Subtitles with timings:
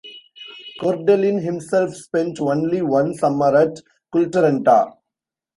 [0.79, 3.77] Kordelin himself spent only one summer at
[4.11, 4.93] Kultaranta.